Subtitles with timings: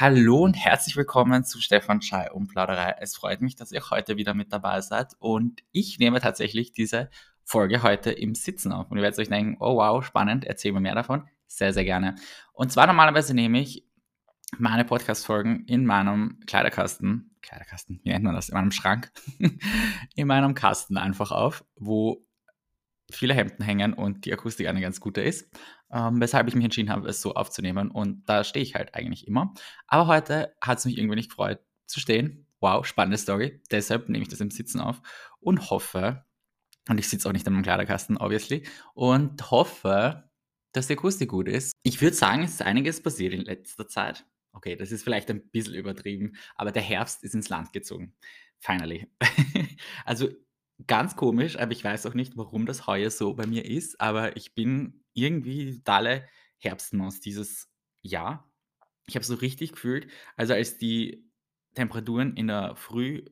[0.00, 2.96] Hallo und herzlich willkommen zu Stefan Schei und Plauderei.
[2.98, 7.10] Es freut mich, dass ihr heute wieder mit dabei seid und ich nehme tatsächlich diese
[7.44, 8.90] Folge heute im Sitzen auf.
[8.90, 11.28] Und ihr werdet euch denken, oh wow, spannend, erzähl mir mehr davon.
[11.46, 12.16] Sehr, sehr gerne.
[12.52, 13.86] Und zwar normalerweise nehme ich
[14.58, 19.12] meine Podcast-Folgen in meinem Kleiderkasten, Kleiderkasten, wie nennt man das, in meinem Schrank,
[20.16, 22.26] in meinem Kasten einfach auf, wo
[23.12, 25.48] viele Hemden hängen und die Akustik eine ganz gute ist
[25.94, 27.90] ähm, weshalb ich mich entschieden habe, es so aufzunehmen.
[27.90, 29.54] Und da stehe ich halt eigentlich immer.
[29.86, 32.46] Aber heute hat es mich irgendwie nicht gefreut zu stehen.
[32.60, 33.62] Wow, spannende Story.
[33.70, 35.00] Deshalb nehme ich das im Sitzen auf
[35.40, 36.24] und hoffe,
[36.88, 40.28] und ich sitze auch nicht in meinem Kleiderkasten, obviously, und hoffe,
[40.72, 41.72] dass die Akustik gut ist.
[41.84, 44.26] Ich würde sagen, es ist einiges passiert in letzter Zeit.
[44.52, 48.14] Okay, das ist vielleicht ein bisschen übertrieben, aber der Herbst ist ins Land gezogen.
[48.58, 49.08] Finally.
[50.04, 50.28] also
[50.86, 54.36] ganz komisch, aber ich weiß auch nicht, warum das heuer so bei mir ist, aber
[54.36, 56.28] ich bin irgendwie totale
[56.58, 57.70] Herbstmaus dieses
[58.02, 58.50] Jahr.
[59.06, 61.30] Ich habe so richtig gefühlt, also als die
[61.74, 63.24] Temperaturen in der Früh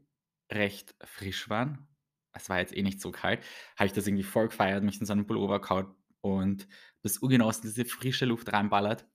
[0.51, 1.89] recht frisch waren,
[2.35, 3.43] es war jetzt eh nicht so kalt,
[3.77, 6.67] habe ich das irgendwie voll gefeiert, mich in so einen Pullover gehauen und
[7.03, 9.07] das urgenossen, diese frische Luft reinballert.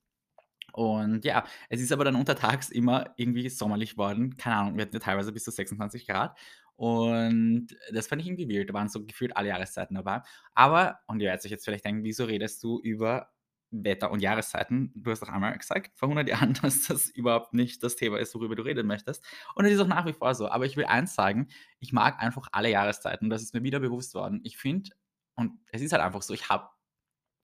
[0.74, 4.38] Und ja, es ist aber dann untertags immer irgendwie sommerlich worden.
[4.38, 6.38] Keine Ahnung, wir hatten ja teilweise bis zu 26 Grad.
[6.78, 8.70] Und das fand ich irgendwie wild.
[8.70, 10.22] Da waren so gefühlt alle Jahreszeiten dabei.
[10.54, 13.32] Aber, und ihr werdet euch jetzt vielleicht denken, wieso redest du über
[13.72, 14.94] Wetter und Jahreszeiten?
[14.96, 18.36] Du hast doch einmal gesagt, vor 100 Jahren, dass das überhaupt nicht das Thema ist,
[18.36, 19.26] worüber du reden möchtest.
[19.56, 20.50] Und es ist auch nach wie vor so.
[20.50, 21.48] Aber ich will eins sagen,
[21.80, 23.30] ich mag einfach alle Jahreszeiten.
[23.32, 24.42] Das ist mir wieder bewusst worden.
[24.44, 24.92] Ich finde,
[25.36, 26.70] und es ist halt einfach so, ich habe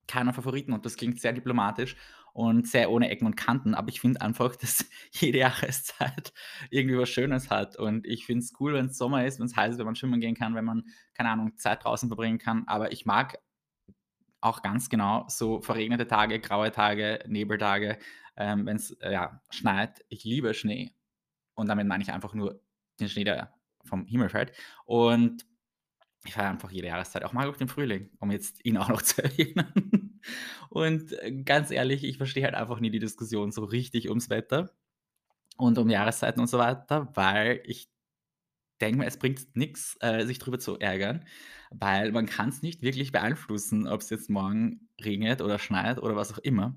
[0.08, 1.96] keinen Favoriten und das klingt sehr diplomatisch
[2.34, 6.34] und sehr ohne Ecken und Kanten, aber ich finde einfach, dass jede Jahreszeit
[6.70, 9.56] irgendwie was Schönes hat und ich finde es cool, wenn es Sommer ist, wenn es
[9.56, 12.64] heiß ist, wenn man schwimmen gehen kann, wenn man, keine Ahnung, Zeit draußen verbringen kann,
[12.68, 13.38] aber ich mag
[14.42, 17.98] auch ganz genau so verregnete Tage, graue Tage, Nebeltage,
[18.36, 20.04] ähm, wenn es äh, ja, schneit.
[20.10, 20.94] Ich liebe Schnee
[21.54, 22.62] und damit meine ich einfach nur
[23.00, 23.54] den Schnee, der
[23.86, 24.52] vom Himmel fällt
[24.86, 25.46] und
[26.26, 29.02] ich feiere einfach jede Jahreszeit, auch mal auch den Frühling, um jetzt ihn auch noch
[29.02, 30.03] zu erinnern.
[30.74, 34.72] Und äh, ganz ehrlich, ich verstehe halt einfach nie die Diskussion so richtig ums Wetter
[35.58, 37.90] und um Jahreszeiten und so weiter, weil ich
[38.82, 41.26] denke mir, es bringt nichts, äh, sich drüber zu ärgern,
[41.72, 46.16] weil man kann es nicht wirklich beeinflussen, ob es jetzt morgen regnet oder schneit oder
[46.16, 46.76] was auch immer.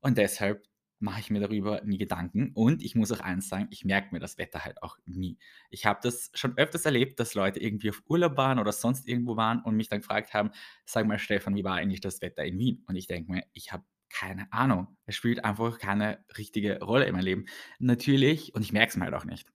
[0.00, 0.66] Und deshalb
[1.02, 2.52] mache ich mir darüber nie Gedanken.
[2.54, 5.38] Und ich muss auch eins sagen, ich merke mir das Wetter halt auch nie.
[5.70, 9.36] Ich habe das schon öfters erlebt, dass Leute irgendwie auf Urlaub waren oder sonst irgendwo
[9.36, 10.50] waren und mich dann gefragt haben,
[10.86, 12.84] sag mal Stefan, wie war eigentlich das Wetter in Wien?
[12.86, 14.96] Und ich denke mir, ich habe keine Ahnung.
[15.06, 17.46] Es spielt einfach keine richtige Rolle in meinem Leben.
[17.78, 19.50] Natürlich, und ich merke es mir halt auch nicht.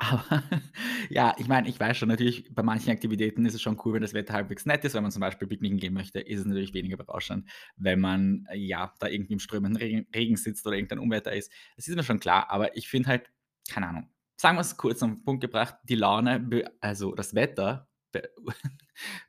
[0.00, 0.42] Aber
[1.10, 4.02] ja, ich meine, ich weiß schon, natürlich, bei manchen Aktivitäten ist es schon cool, wenn
[4.02, 4.94] das Wetter halbwegs nett ist.
[4.94, 8.56] Wenn man zum Beispiel picknicken gehen möchte, ist es natürlich weniger berauschend, wenn man äh,
[8.56, 11.52] ja da irgendwie im strömenden Regen, Regen sitzt oder irgendein Unwetter ist.
[11.76, 13.30] Das ist mir schon klar, aber ich finde halt,
[13.70, 16.48] keine Ahnung, sagen wir es kurz den Punkt gebracht, die Laune,
[16.80, 17.88] also das Wetter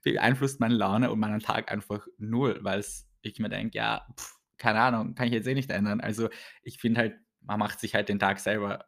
[0.03, 2.83] beeinflusst meine Laune und meinen Tag einfach null, weil
[3.23, 5.99] ich mir denke, ja, pff, keine Ahnung, kann ich jetzt eh nicht ändern.
[5.99, 6.29] Also
[6.63, 8.85] ich finde halt, man macht sich halt den Tag selber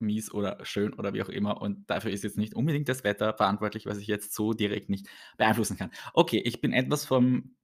[0.00, 1.60] mies oder schön oder wie auch immer.
[1.60, 5.08] Und dafür ist jetzt nicht unbedingt das Wetter verantwortlich, was ich jetzt so direkt nicht
[5.36, 5.90] beeinflussen kann.
[6.14, 7.56] Okay, ich bin etwas vom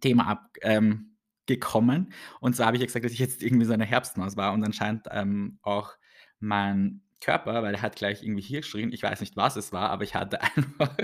[0.00, 1.96] Thema abgekommen.
[1.96, 4.52] Ähm, und zwar habe ich ja gesagt, dass ich jetzt irgendwie so eine Herbstmaus war
[4.52, 5.94] und anscheinend ähm, auch
[6.38, 9.90] mein Körper, weil er hat gleich irgendwie hier geschrien, ich weiß nicht, was es war,
[9.90, 10.96] aber ich hatte einfach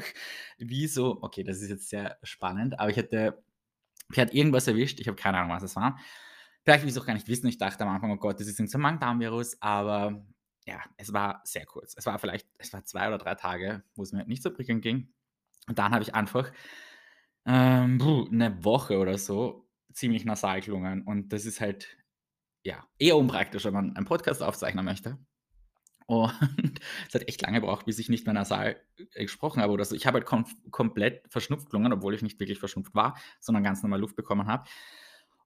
[0.59, 3.43] wie so, okay, das ist jetzt sehr spannend, aber ich hatte,
[4.13, 5.99] ich hatte irgendwas erwischt, ich habe keine Ahnung, was es war.
[6.65, 7.47] Vielleicht will ich es auch gar nicht wissen.
[7.47, 10.27] Ich dachte am Anfang, oh Gott, das ist ein Magen-Darm-Virus, aber
[10.67, 11.95] ja, es war sehr kurz.
[11.97, 14.83] Es war vielleicht, es war zwei oder drei Tage, wo es mir nicht so prickelnd
[14.83, 15.13] ging.
[15.69, 16.51] Und dann habe ich einfach
[17.45, 18.01] ähm,
[18.33, 21.03] eine Woche oder so ziemlich nasal gelungen.
[21.03, 21.97] Und das ist halt,
[22.65, 25.19] ja, eher unpraktisch, wenn man einen Podcast aufzeichnen möchte.
[26.07, 26.33] Und
[27.09, 28.81] es hat echt lange gebraucht, bis ich nicht mehr nasal
[29.15, 29.95] gesprochen habe oder so.
[29.95, 33.83] Ich habe halt kom komplett verschnupft gelungen, obwohl ich nicht wirklich verschnupft war, sondern ganz
[33.83, 34.69] normal Luft bekommen habe.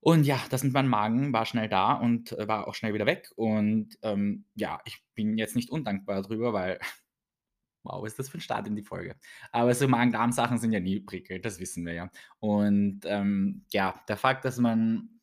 [0.00, 3.06] Und ja, das mit meinem Magen war schnell da und äh, war auch schnell wieder
[3.06, 3.30] weg.
[3.36, 6.78] Und ähm, ja, ich bin jetzt nicht undankbar drüber, weil,
[7.84, 9.16] wow, ist das für ein Start in die Folge.
[9.52, 12.10] Aber so Magen-Darm-Sachen sind ja nie prickelnd, das wissen wir ja.
[12.38, 15.20] Und ähm, ja, der Fakt, dass man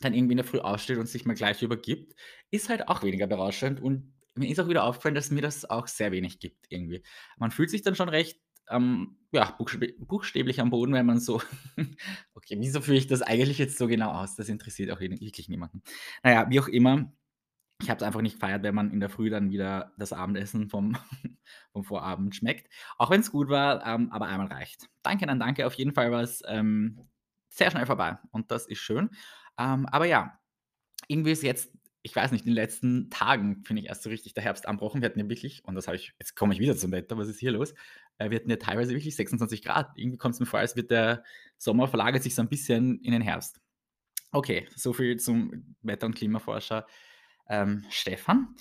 [0.00, 2.14] dann irgendwie in der Früh aussteht und sich mal gleich übergibt,
[2.50, 3.80] ist halt auch weniger berauschend.
[3.80, 7.02] Und mir ist auch wieder aufgefallen, dass mir das auch sehr wenig gibt irgendwie.
[7.38, 8.40] Man fühlt sich dann schon recht
[8.70, 11.42] ähm, ja, buchstäblich am Boden, wenn man so,
[12.34, 14.36] okay, wieso führe ich das eigentlich jetzt so genau aus?
[14.36, 15.82] Das interessiert auch wirklich niemanden.
[16.22, 17.12] Naja, wie auch immer,
[17.80, 20.68] ich habe es einfach nicht gefeiert, wenn man in der Früh dann wieder das Abendessen
[20.68, 20.96] vom,
[21.72, 22.72] vom Vorabend schmeckt.
[22.96, 24.88] Auch wenn es gut war, ähm, aber einmal reicht.
[25.02, 25.66] Danke, dann danke.
[25.66, 27.08] Auf jeden Fall war es ähm,
[27.50, 29.10] sehr schnell vorbei und das ist schön.
[29.58, 30.38] Ähm, aber ja,
[31.06, 31.70] irgendwie ist jetzt
[32.02, 35.02] ich weiß nicht, in den letzten Tagen finde ich erst so richtig der Herbst anbrochen.
[35.02, 37.28] Wir hatten ja wirklich und das habe ich jetzt komme ich wieder zum Wetter, was
[37.28, 37.74] ist hier los?
[38.18, 39.96] Äh, wir hatten ja teilweise wirklich 26 Grad.
[39.96, 41.24] Irgendwie kommt es mir vor, als wird der
[41.56, 43.60] Sommer verlagert sich so ein bisschen in den Herbst.
[44.30, 46.86] Okay, so viel zum Wetter und Klimaforscher,
[47.48, 48.54] ähm, Stefan.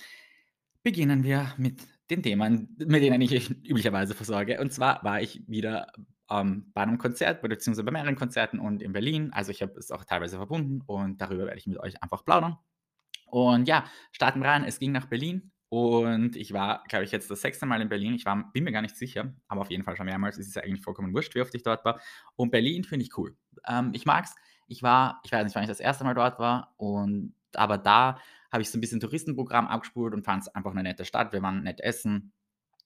[0.81, 4.61] Beginnen wir mit den Themen, mit denen ich üblicherweise versorge.
[4.61, 5.91] Und zwar war ich wieder,
[6.29, 9.31] ähm, bei einem Konzert beziehungsweise bei mehreren Konzerten und in Berlin.
[9.33, 12.57] Also, ich habe es auch teilweise verbunden und darüber werde ich mit euch einfach plaudern.
[13.25, 14.63] Und ja, starten wir rein.
[14.63, 18.13] Es ging nach Berlin und ich war, glaube ich, jetzt das sechste Mal in Berlin.
[18.15, 20.37] Ich war bin mir gar nicht sicher, aber auf jeden Fall schon mehrmals.
[20.37, 21.99] Es ist ja eigentlich vollkommen wurscht, wie oft ich dort war.
[22.35, 23.35] Und Berlin finde ich cool.
[23.67, 24.35] Ähm, ich mag's.
[24.67, 28.19] Ich war ich weiß nicht, wann ich das erste Mal dort war und aber da
[28.51, 31.33] habe ich so ein bisschen Touristenprogramm abgespult und fand es einfach eine nette Stadt.
[31.33, 32.31] Wir waren nett essen.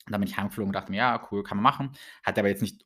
[0.08, 1.92] Und dann bin ich heimgeflogen und dachte mir: „Ja, cool, kann man machen.“
[2.24, 2.86] Hatte aber jetzt nicht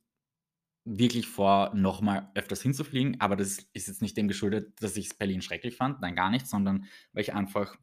[0.85, 5.17] wirklich vor, noch mal öfters hinzufliegen, aber das ist jetzt nicht dem geschuldet, dass ich
[5.17, 7.75] Berlin schrecklich fand, nein, gar nicht, sondern weil ich einfach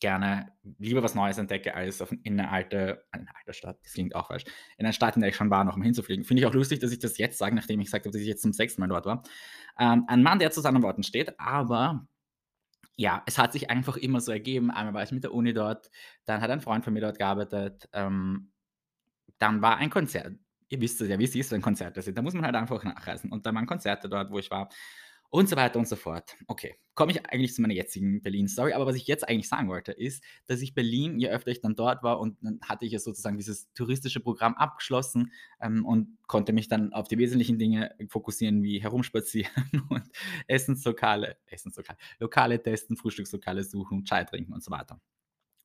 [0.00, 4.14] gerne lieber was Neues entdecke, als auf in 'ne alte eine alte Stadt, das klingt
[4.16, 4.44] auch falsch,
[4.78, 6.24] in eine Stadt, in der ich schon war, noch mal hinzufliegen.
[6.24, 8.28] Finde ich auch lustig, dass ich das jetzt sage, nachdem ich gesagt habe, dass ich
[8.28, 9.22] jetzt zum sechsten Mal dort war.
[9.78, 12.06] Ähm, ein Mann, der zu seinen Worten steht, aber
[12.96, 14.70] ja, es hat sich einfach immer so ergeben.
[14.70, 15.90] Einmal war ich mit der Uni dort,
[16.26, 18.52] dann hat ein Freund von mir dort gearbeitet, ähm,
[19.38, 20.34] dann war ein Konzert.
[20.68, 22.18] Ihr wisst ja, wie es ist, wenn Konzerte sind.
[22.18, 23.30] Da muss man halt einfach nachreisen.
[23.32, 24.68] Und dann waren Konzerte dort, wo ich war
[25.34, 26.36] und so weiter und so fort.
[26.46, 28.72] Okay, komme ich eigentlich zu meiner jetzigen Berlin-Story.
[28.72, 31.74] Aber was ich jetzt eigentlich sagen wollte, ist, dass ich Berlin, je öfter ich dann
[31.74, 36.52] dort war und dann hatte ich ja sozusagen dieses touristische Programm abgeschlossen ähm, und konnte
[36.52, 39.50] mich dann auf die wesentlichen Dinge fokussieren, wie herumspazieren
[39.88, 40.04] und
[40.46, 45.00] Essenslokale, Essenslokale, Lokale testen, Frühstückslokale suchen, Chai trinken und so weiter.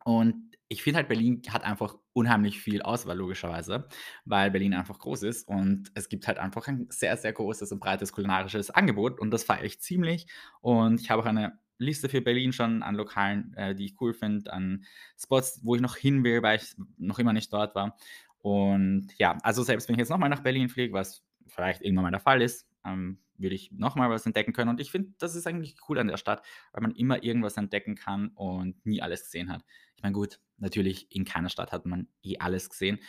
[0.05, 3.87] Und ich finde halt, Berlin hat einfach unheimlich viel Auswahl logischerweise,
[4.25, 7.79] weil Berlin einfach groß ist und es gibt halt einfach ein sehr, sehr großes und
[7.79, 10.27] breites kulinarisches Angebot und das feiere ich ziemlich.
[10.61, 14.13] Und ich habe auch eine Liste für Berlin schon an Lokalen, äh, die ich cool
[14.13, 14.85] finde, an
[15.17, 17.97] Spots, wo ich noch hin will, weil ich noch immer nicht dort war.
[18.37, 22.11] Und ja, also selbst wenn ich jetzt nochmal nach Berlin fliege, was vielleicht irgendwann mal
[22.11, 24.69] der Fall ist, ähm, würde ich nochmal was entdecken können.
[24.69, 27.95] Und ich finde, das ist eigentlich cool an der Stadt, weil man immer irgendwas entdecken
[27.95, 29.63] kann und nie alles gesehen hat.
[29.95, 32.99] Ich meine, gut, natürlich in keiner Stadt hat man eh alles gesehen.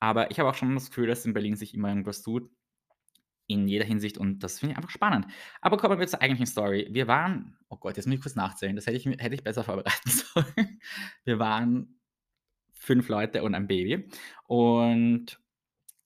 [0.00, 2.50] Aber ich habe auch schon das Gefühl, dass in Berlin sich immer irgendwas tut.
[3.46, 5.26] In jeder Hinsicht und das finde ich einfach spannend.
[5.60, 6.88] Aber kommen wir zur eigentlichen Story.
[6.90, 9.64] Wir waren, oh Gott, jetzt muss ich kurz nachzählen, das hätte ich, hätte ich besser
[9.64, 10.80] vorbereiten sollen.
[11.24, 12.00] Wir waren
[12.72, 14.08] fünf Leute und ein Baby.
[14.46, 15.38] Und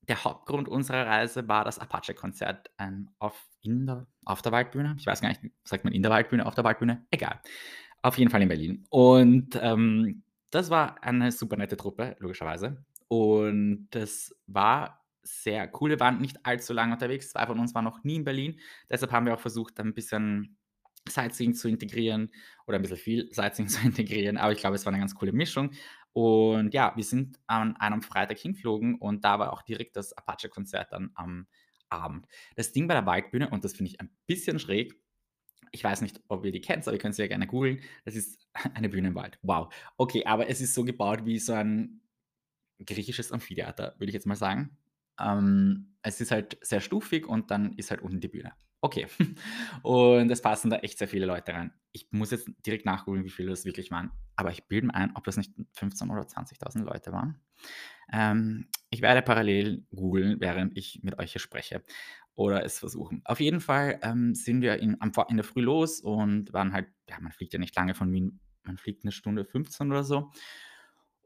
[0.08, 4.96] der Hauptgrund unserer Reise war das Apache-Konzert, ähm, auf der auf der Waldbühne.
[4.98, 7.06] Ich weiß gar nicht, sagt man in der Waldbühne, auf der Waldbühne?
[7.10, 7.40] Egal.
[8.02, 8.84] Auf jeden Fall in Berlin.
[8.90, 12.84] Und, ähm, das war eine super nette Truppe, logischerweise.
[13.08, 15.90] Und das war sehr cool.
[15.90, 17.30] Wir waren nicht allzu lange unterwegs.
[17.30, 18.58] Zwei von uns waren noch nie in Berlin.
[18.88, 20.56] Deshalb haben wir auch versucht, ein bisschen
[21.08, 22.30] Sightseeing zu integrieren
[22.66, 24.36] oder ein bisschen viel Sightseeing zu integrieren.
[24.36, 25.70] Aber ich glaube, es war eine ganz coole Mischung.
[26.12, 30.92] Und ja, wir sind an einem Freitag hingeflogen und da war auch direkt das Apache-Konzert
[30.92, 31.46] dann am
[31.88, 32.26] Abend.
[32.56, 34.94] Das Ding bei der Waldbühne, und das finde ich ein bisschen schräg,
[35.72, 37.80] ich weiß nicht, ob ihr die kennt, aber ihr könnt sie ja gerne googeln.
[38.04, 38.38] Das ist
[38.74, 39.38] eine Bühne im Wald.
[39.42, 39.72] Wow.
[39.96, 42.00] Okay, aber es ist so gebaut wie so ein
[42.84, 44.76] griechisches Amphitheater, würde ich jetzt mal sagen.
[45.20, 48.52] Ähm, es ist halt sehr stufig und dann ist halt unten die Bühne.
[48.80, 49.06] Okay.
[49.82, 51.72] Und es passen da echt sehr viele Leute rein.
[51.92, 54.12] Ich muss jetzt direkt nachgoogeln, wie viele das wirklich waren.
[54.36, 57.40] Aber ich bilde mir ein, ob das nicht 15.000 oder 20.000 Leute waren.
[58.12, 61.82] Ähm, ich werde parallel googeln, während ich mit euch hier spreche
[62.34, 63.20] oder es versuchen.
[63.24, 66.86] Auf jeden Fall ähm, sind wir in, am, in der Früh los und waren halt,
[67.08, 70.30] ja, man fliegt ja nicht lange von Wien, man fliegt eine Stunde 15 oder so.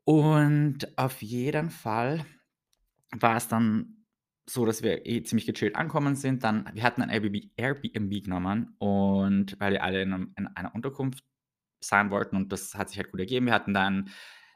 [0.05, 2.25] Und auf jeden Fall
[3.13, 4.02] war es dann
[4.53, 6.45] so, dass wir eh ziemlich gechillt angekommen sind.
[6.45, 10.75] Dann wir hatten ein Airbnb Airbnb genommen und weil wir alle in 'nem in einer
[10.75, 11.25] Unterkunft
[11.81, 13.47] sein wollten und das hat sich halt gut ergeben.
[13.47, 14.11] Wir hatten dann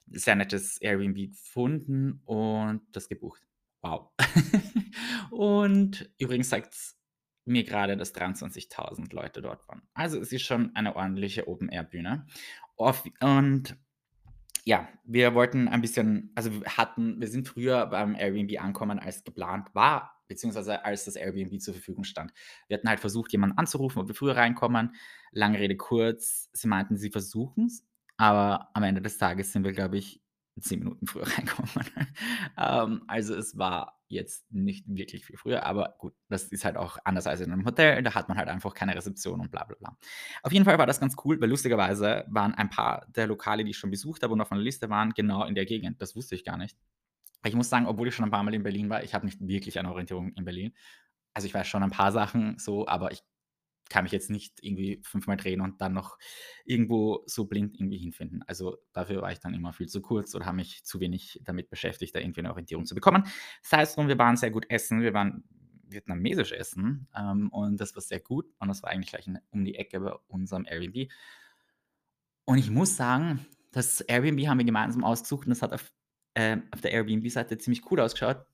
[0.09, 3.43] 'n sehr nettes Airbnb gefunden und das gebucht.
[3.83, 4.11] Wow.
[5.31, 6.99] Und übrigens sagt's
[7.45, 9.83] mir gerade, dass 23.000 Leute dort waren.
[9.95, 12.27] Also, es ist schon eine ordentliche Open-Air-Bühne.
[13.21, 13.77] und
[14.67, 19.23] ja, wir wollten ein bisschen also wir hatten wir sind früher beim Airbnb angekommen, als
[19.23, 22.33] geplant war, beziehungsweise als das Airbnb zur Verfügung stand.
[22.67, 24.97] Wir hatten halt versucht, jemanden anzurufen, ob wir früher reinkommen.
[25.31, 29.73] Lange Rede kurz, sie meinten, sie versuchen es, aber am Ende des Tages sind wir,
[29.73, 30.21] glaube ich,
[30.61, 31.87] 10 Minuten früher reinkommen.
[32.59, 36.99] Ähm, also es war jetzt nicht wirklich viel früher, aber gut, das ist halt auch
[37.05, 38.03] anders als in einem Hotel.
[38.03, 39.99] Da hat man halt einfach keine Rezeption und bla bla bla.
[40.43, 43.71] Auf jeden Fall war das ganz cool, weil lustigerweise waren ein paar der Lokale, die
[43.71, 46.01] ich schon besucht habe und auf meiner Liste waren, genau in der Gegend.
[46.01, 46.77] Das wusste ich gar nicht.
[47.45, 49.39] Ich muss sagen, obwohl ich schon ein paar Mal in Berlin war, ich habe nicht
[49.41, 50.73] wirklich eine Orientierung in Berlin.
[51.35, 53.23] Also ich weiß schon ein paar Sachen so, aber ich
[53.89, 56.19] kann mich jetzt nicht irgendwie fünfmal drehen und dann noch
[56.65, 58.43] irgendwo so blind irgendwie hinfinden.
[58.47, 61.71] Also dafür war ich dann immer viel zu kurz oder habe mich zu wenig damit
[61.71, 63.25] beschäftigt, da irgendwie eine Orientierung zu bekommen.
[63.63, 65.45] Sei es drum, wir waren sehr gut essen, wir waren
[65.89, 69.77] vietnamesisch essen ähm, und das war sehr gut und das war eigentlich gleich um die
[69.77, 71.11] Ecke bei unserem Airbnb.
[72.45, 75.93] Und ich muss sagen, das Airbnb haben wir gemeinsam ausgesucht und das hat auf,
[76.35, 78.47] äh, auf der Airbnb-Seite ziemlich cool ausgeschaut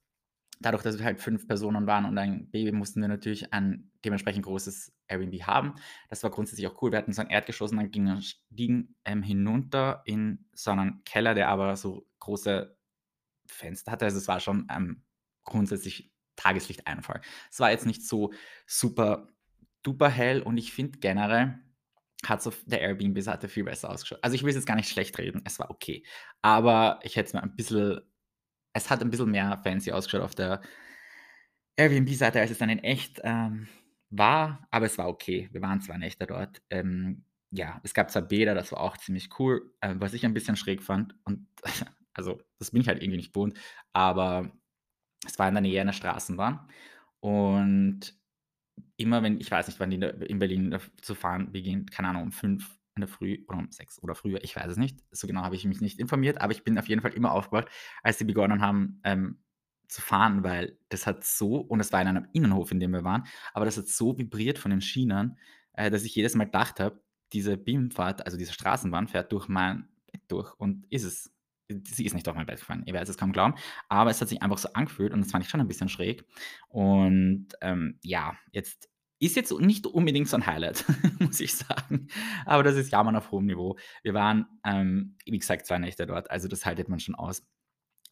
[0.62, 4.44] dadurch, dass wir halt fünf Personen waren und ein Baby, mussten wir natürlich ein dementsprechend
[4.44, 5.74] großes Airbnb haben.
[6.08, 6.92] Das war grundsätzlich auch cool.
[6.92, 11.34] Wir hatten so ein Erdgeschoss und dann gingen stiegen ähm, hinunter in so einen Keller,
[11.34, 12.76] der aber so große
[13.46, 14.04] Fenster hatte.
[14.04, 15.02] Also es war schon ähm,
[15.44, 17.20] grundsätzlich Tageslichteinfall.
[17.50, 18.32] Es war jetzt nicht so
[18.66, 19.28] super
[19.82, 21.58] duper hell und ich finde generell
[22.24, 24.20] hat so der Airbnb-Seite viel besser ausgeschaut.
[24.22, 26.04] Also ich will es jetzt gar nicht schlecht reden, es war okay.
[26.40, 28.00] Aber ich hätte es mir ein bisschen
[28.72, 30.60] es hat ein bisschen mehr fancy ausgeschaut auf der
[31.76, 33.68] Airbnb-Seite, als es dann in echt, ähm,
[34.10, 35.48] war, aber es war okay.
[35.52, 36.62] Wir waren zwar Nächte dort.
[36.70, 40.34] Ähm, ja, es gab zwar Bäder, das war auch ziemlich cool, äh, was ich ein
[40.34, 41.46] bisschen schräg fand und
[42.14, 43.58] also, das bin ich halt irgendwie nicht gewohnt,
[43.92, 44.50] aber
[45.26, 46.68] es war in der Nähe einer Straßenbahn
[47.20, 48.14] und
[48.96, 52.32] immer wenn ich weiß nicht, wann die in Berlin zu fahren beginnt, keine Ahnung, um
[52.32, 55.00] 5 in der Früh oder um 6 oder früher, ich weiß es nicht.
[55.10, 57.68] So genau habe ich mich nicht informiert, aber ich bin auf jeden Fall immer aufgewacht,
[58.02, 59.38] als sie begonnen haben, ähm,
[59.88, 63.04] zu fahren, weil das hat so und es war in einem Innenhof, in dem wir
[63.04, 65.38] waren, aber das hat so vibriert von den Schienen,
[65.74, 69.88] äh, dass ich jedes Mal gedacht habe, diese Beamfahrt, also diese Straßenbahn fährt durch mein
[70.10, 71.32] Bett durch und ist es.
[71.68, 73.54] Sie ist nicht durch mein Bett gefahren, ihr werdet es kaum glauben,
[73.88, 76.26] aber es hat sich einfach so angefühlt und das fand ich schon ein bisschen schräg.
[76.68, 78.91] Und ähm, ja, jetzt
[79.22, 80.84] ist jetzt nicht unbedingt so ein Highlight,
[81.20, 82.08] muss ich sagen.
[82.44, 83.76] Aber das ist Jammern auf hohem Niveau.
[84.02, 87.46] Wir waren, ähm, wie gesagt, zwei Nächte dort, also das haltet man schon aus.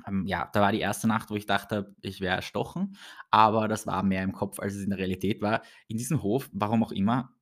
[0.06, 2.96] Ähm, ja, da war die erste Nacht, wo ich dachte, ich wäre erstochen,
[3.30, 5.62] aber das war mehr im Kopf, als es in der Realität war.
[5.88, 7.34] In diesem Hof, warum auch immer,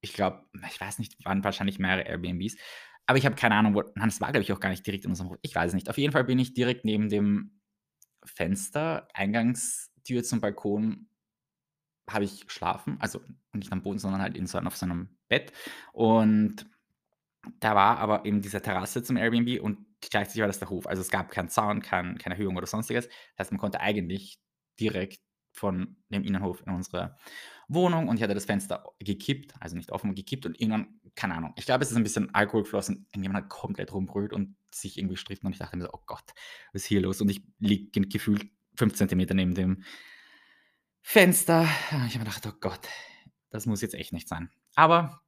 [0.00, 2.56] ich glaube, ich weiß nicht, waren wahrscheinlich mehrere Airbnbs,
[3.06, 5.04] aber ich habe keine Ahnung, wo, nein, es war, glaube ich, auch gar nicht direkt
[5.04, 5.38] in unserem Hof.
[5.42, 5.88] Ich weiß es nicht.
[5.88, 7.60] Auf jeden Fall bin ich direkt neben dem
[8.24, 11.08] Fenster, Eingangstür zum Balkon
[12.08, 13.20] habe ich geschlafen, also
[13.52, 15.52] nicht am Boden, sondern halt in so auf so einem Bett.
[15.92, 16.66] Und
[17.60, 20.86] da war aber eben diese Terrasse zum Airbnb und gleichzeitig war das der Hof.
[20.86, 23.06] Also es gab keinen Zaun, kein, keine Erhöhung oder sonstiges.
[23.06, 24.38] Das heißt, man konnte eigentlich
[24.78, 25.20] direkt
[25.52, 27.16] von dem Innenhof in unsere
[27.68, 31.54] Wohnung und ich hatte das Fenster gekippt, also nicht offen, gekippt und irgendwann, keine Ahnung,
[31.56, 35.16] ich glaube, es ist ein bisschen Alkohol geflossen, irgendjemand hat komplett rumbrüllt und sich irgendwie
[35.16, 36.24] stritten und ich dachte mir so, oh Gott,
[36.72, 37.20] was ist hier los?
[37.20, 39.84] Und ich liege gefühlt fünf Zentimeter neben dem
[41.06, 41.68] Fenster.
[42.08, 42.88] Ich habe gedacht: „Oh Gott,
[43.50, 45.20] das muss jetzt echt nicht sein.“ Aber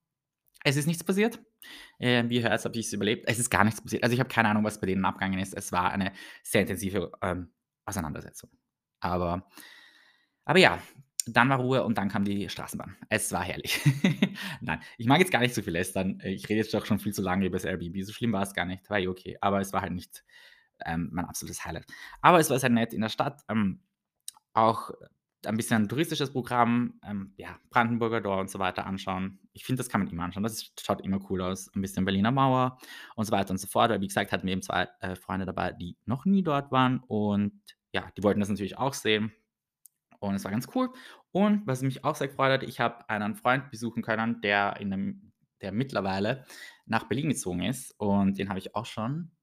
[0.64, 1.40] es ist nichts passiert.
[1.98, 3.24] Äh, wie hört, habe ich es überlebt.
[3.28, 4.02] Es ist gar nichts passiert.
[4.04, 5.54] Also, ich habe keine Ahnung, was bei denen abgegangen ist.
[5.54, 7.52] Es war eine sehr intensive, ähm,
[7.86, 8.50] Auseinandersetzung.
[9.00, 9.48] Aber
[10.44, 10.78] aber ja,
[11.26, 12.96] dann war Ruhe und dann kam die Straßenbahn.
[13.08, 13.80] Es war herrlich.
[14.60, 16.20] Nein, ich mag jetzt gar nicht so viel lästern.
[16.24, 18.04] Ich rede jetzt doch schon viel zu lange über das Airbnb.
[18.04, 18.88] So schlimm war es gar nicht.
[18.88, 19.36] War eh okay.
[19.40, 20.22] Aber es war halt nicht,
[20.84, 21.86] ähm, mein absolutes Highlight.
[22.20, 23.42] Aber es war sehr nett in der Stadt.
[23.48, 23.80] Ähm,
[24.54, 24.90] auch
[25.44, 29.38] ein bisschen ein touristisches Programm, ähm, ja, Brandenburger Tor und so weiter anschauen.
[29.52, 30.42] Ich finde, das kann man immer anschauen.
[30.42, 31.72] Das schaut immer cool aus.
[31.74, 32.78] Ein bisschen Berliner Mauer
[33.14, 33.90] und so weiter und so fort.
[33.90, 37.00] Weil, wie gesagt, hatten wir eben zwei äh, Freunde dabei, die noch nie dort waren.
[37.06, 37.60] Und
[37.92, 39.32] ja, die wollten das natürlich auch sehen.
[40.18, 40.90] Und es war ganz cool.
[41.32, 44.92] Und was mich auch sehr gefreut hat, ich habe einen Freund besuchen können, der, in
[44.92, 46.44] einem, der mittlerweile
[46.86, 47.92] nach Berlin gezogen ist.
[47.98, 49.35] Und den habe ich auch schon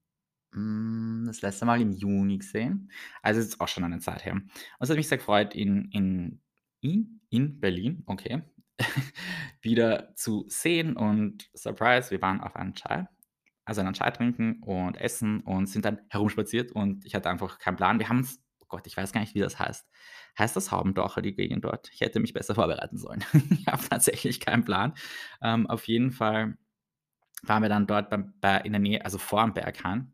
[1.26, 2.90] das letzte Mal im Juni gesehen.
[3.22, 4.34] Also, es ist auch schon eine Zeit her.
[4.34, 6.40] Und es hat mich sehr gefreut, in in
[6.80, 8.42] in in Berlin, okay,
[9.62, 13.08] wieder zu sehen und Surprise, wir waren auf einen Chai
[13.64, 17.76] also einen Chai trinken und essen und sind dann herumspaziert und ich hatte einfach keinen
[17.76, 17.98] Plan.
[17.98, 19.86] Wir haben uns oh Gott, ich weiß gar nicht, wie das heißt.
[20.38, 21.90] Heißt das Haubendorfer, die Gegend dort?
[21.92, 23.24] Ich hätte mich besser vorbereiten sollen.
[23.50, 24.94] Ich habe tatsächlich keinen Plan.
[25.42, 26.56] Ähm, auf jeden Fall
[27.48, 30.12] waren wir dann dort beim, bei, in der Nähe, also vor dem Berghahn.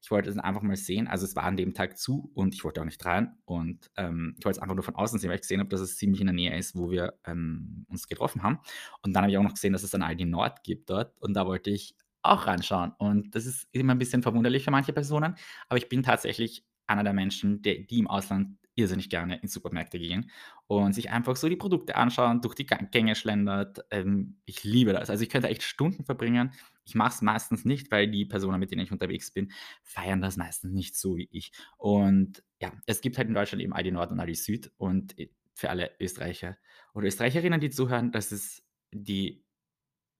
[0.00, 1.08] Ich wollte es einfach mal sehen.
[1.08, 3.36] Also es war an dem Tag zu und ich wollte auch nicht rein.
[3.44, 5.80] Und ähm, ich wollte es einfach nur von außen sehen, weil ich gesehen habe, dass
[5.80, 8.60] es ziemlich in der Nähe ist, wo wir ähm, uns getroffen haben.
[9.02, 11.18] Und dann habe ich auch noch gesehen, dass es ein Aldi Nord gibt dort.
[11.20, 12.92] Und da wollte ich auch reinschauen.
[12.98, 15.34] Und das ist immer ein bisschen verwunderlich für manche Personen.
[15.68, 19.98] Aber ich bin tatsächlich einer der Menschen, der, die im Ausland irrsinnig gerne in Supermärkte
[19.98, 20.30] gehen
[20.68, 23.84] und sich einfach so die Produkte anschauen, durch die Gänge schlendert.
[23.90, 25.10] Ähm, ich liebe das.
[25.10, 26.52] Also ich könnte echt Stunden verbringen.
[26.84, 29.50] Ich mache es meistens nicht, weil die Personen, mit denen ich unterwegs bin,
[29.82, 31.52] feiern das meistens nicht so wie ich.
[31.76, 34.70] Und ja, es gibt halt in Deutschland eben Aldi Nord und Aldi Süd.
[34.78, 35.14] Und
[35.54, 36.56] für alle Österreicher
[36.94, 39.44] oder Österreicherinnen, die zuhören, das ist die,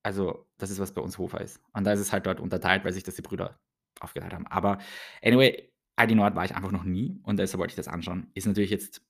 [0.02, 1.60] also das ist, was bei uns Hofer ist.
[1.72, 3.60] Und da ist es halt dort unterteilt, weil sich das die Brüder
[4.00, 4.46] aufgeteilt haben.
[4.46, 4.78] Aber
[5.22, 5.67] anyway,
[5.98, 8.30] Aldi Nord war ich einfach noch nie und deshalb wollte ich das anschauen.
[8.34, 9.02] Ist natürlich jetzt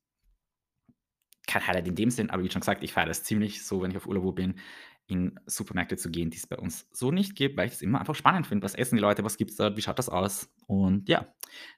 [1.47, 3.90] kein Highlight in dem Sinn, aber wie schon gesagt, ich feiere das ziemlich so, wenn
[3.90, 4.61] ich auf Urlaub bin,
[5.07, 7.99] in Supermärkte zu gehen, die es bei uns so nicht gibt, weil ich es immer
[7.99, 8.62] einfach spannend finde.
[8.62, 9.25] Was essen die Leute?
[9.25, 9.76] Was gibt es dort?
[9.76, 10.50] Wie schaut das aus?
[10.66, 11.26] Und ja,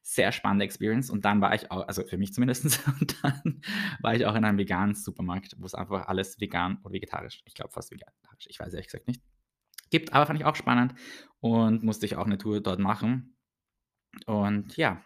[0.02, 1.10] sehr spannende Experience.
[1.10, 2.64] Und dann war ich auch, also für mich zumindest,
[3.00, 3.62] und dann
[4.00, 7.54] war ich auch in einem veganen Supermarkt, wo es einfach alles vegan oder vegetarisch, ich
[7.54, 9.22] glaube fast vegetarisch, ich weiß ehrlich gesagt nicht,
[9.90, 10.12] gibt.
[10.12, 10.94] Aber fand ich auch spannend
[11.38, 13.36] und musste ich auch eine Tour dort machen.
[14.26, 15.04] Und ja,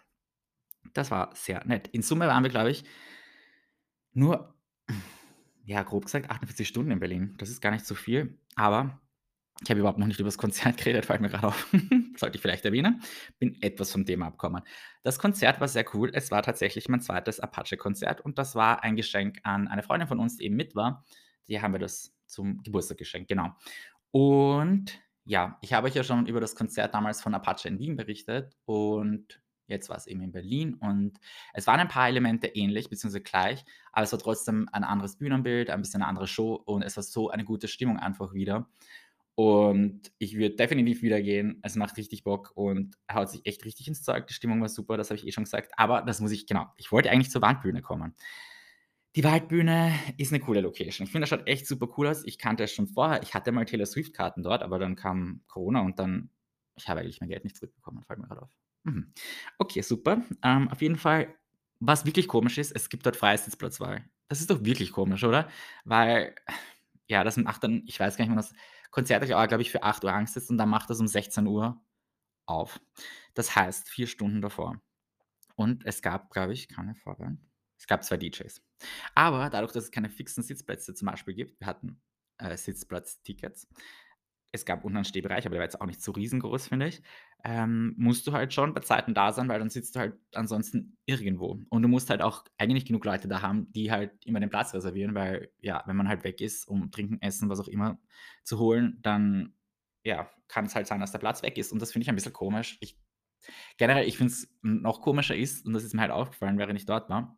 [0.93, 1.87] das war sehr nett.
[1.89, 2.83] In Summe waren wir, glaube ich,
[4.13, 4.55] nur
[5.65, 7.35] ja, grob gesagt 48 Stunden in Berlin.
[7.37, 9.01] Das ist gar nicht so viel, aber
[9.61, 11.67] ich habe überhaupt noch nicht über das Konzert geredet, fällt mir gerade auf.
[12.17, 13.01] Sollte ich vielleicht erwähnen.
[13.39, 14.61] Bin etwas vom Thema abgekommen.
[15.03, 16.11] Das Konzert war sehr cool.
[16.13, 20.19] Es war tatsächlich mein zweites Apache-Konzert und das war ein Geschenk an eine Freundin von
[20.19, 21.03] uns, die eben mit war.
[21.47, 23.51] Die haben wir das zum Geburtstag geschenkt, genau.
[24.11, 27.95] Und ja, ich habe euch ja schon über das Konzert damals von Apache in Wien
[27.95, 31.19] berichtet und Jetzt war es eben in Berlin und
[31.53, 35.69] es waren ein paar Elemente ähnlich beziehungsweise gleich, aber es war trotzdem ein anderes Bühnenbild,
[35.69, 38.69] ein bisschen eine andere Show und es war so eine gute Stimmung einfach wieder.
[39.33, 41.59] Und ich würde definitiv wieder gehen.
[41.61, 44.27] Es macht richtig Bock und haut sich echt richtig ins Zeug.
[44.27, 45.73] Die Stimmung war super, das habe ich eh schon gesagt.
[45.75, 48.15] Aber das muss ich, genau, ich wollte eigentlich zur Waldbühne kommen.
[49.15, 51.05] Die Waldbühne ist eine coole Location.
[51.05, 52.25] Ich finde, das schaut echt super cool aus.
[52.25, 53.23] Ich kannte es schon vorher.
[53.23, 56.29] Ich hatte mal Taylor Swift-Karten dort, aber dann kam Corona und dann,
[56.75, 58.51] ich habe eigentlich mein Geld nicht zurückbekommen, fällt mir gerade auf.
[58.83, 59.13] Mhm.
[59.57, 60.21] Okay, super.
[60.43, 61.33] Ähm, auf jeden Fall,
[61.79, 64.03] was wirklich komisch ist, es gibt dort freie Sitzplatzwahl.
[64.27, 65.47] Das ist doch wirklich komisch, oder?
[65.85, 66.35] Weil,
[67.07, 68.53] ja, das macht dann, ich weiß gar nicht, wann das
[68.91, 71.07] Konzert euch auch, glaube ich, für 8 Uhr Angst ist und dann macht das um
[71.07, 71.81] 16 Uhr
[72.45, 72.81] auf.
[73.33, 74.81] Das heißt, vier Stunden davor.
[75.55, 77.37] Und es gab, glaube ich, keine Vorwahl.
[77.85, 78.63] Es gab zwei DJs.
[79.13, 82.01] Aber dadurch, dass es keine fixen Sitzplätze zum Beispiel gibt, wir hatten
[82.39, 83.67] äh, Sitzplatztickets,
[84.51, 87.03] es gab unten einen Stehbereich, aber der war jetzt auch nicht so riesengroß, finde ich.
[87.43, 90.97] Ähm, musst du halt schon bei Zeiten da sein, weil dann sitzt du halt ansonsten
[91.05, 91.59] irgendwo.
[91.69, 94.73] Und du musst halt auch eigentlich genug Leute da haben, die halt immer den Platz
[94.73, 97.99] reservieren, weil ja, wenn man halt weg ist, um trinken, essen, was auch immer
[98.43, 99.53] zu holen, dann
[100.03, 101.71] ja, kann es halt sein, dass der Platz weg ist.
[101.71, 102.77] Und das finde ich ein bisschen komisch.
[102.79, 102.97] Ich,
[103.77, 106.87] generell, ich finde es noch komischer ist, und das ist mir halt aufgefallen, während ich
[106.87, 107.37] dort war,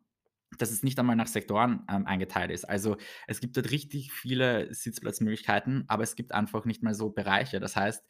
[0.56, 2.64] dass es nicht einmal nach Sektoren ähm, eingeteilt ist.
[2.64, 7.60] Also es gibt dort richtig viele Sitzplatzmöglichkeiten, aber es gibt einfach nicht mal so Bereiche.
[7.60, 8.04] Das heißt,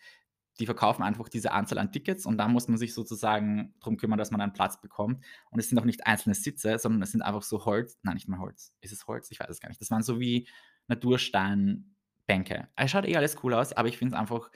[0.61, 4.19] die verkaufen einfach diese Anzahl an Tickets und da muss man sich sozusagen darum kümmern,
[4.19, 5.25] dass man einen Platz bekommt.
[5.51, 8.29] Und es sind auch nicht einzelne Sitze, sondern es sind einfach so Holz, nein, nicht
[8.29, 8.73] mal Holz.
[8.81, 9.31] Ist es Holz?
[9.31, 9.81] Ich weiß es gar nicht.
[9.81, 10.49] Das waren so wie
[10.89, 12.69] Natursteinbänke.
[12.77, 14.51] Es schaut eh alles cool aus, aber ich finde es einfach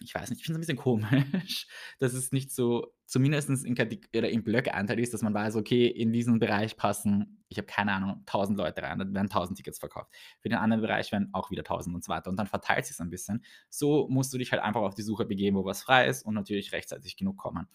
[0.00, 1.66] ich weiß nicht, ich finde es ein bisschen komisch,
[1.98, 3.74] dass es nicht so zumindest in,
[4.16, 7.66] oder in Blöcke einteilt ist, dass man weiß, okay, in diesen Bereich passen, ich habe
[7.66, 10.10] keine Ahnung, 1000 Leute rein, dann werden 1000 Tickets verkauft.
[10.40, 12.30] Für den anderen Bereich werden auch wieder 1000 und so weiter.
[12.30, 13.44] Und dann verteilt sich es ein bisschen.
[13.68, 16.32] So musst du dich halt einfach auf die Suche begeben, wo was frei ist und
[16.32, 17.66] natürlich rechtzeitig genug kommen.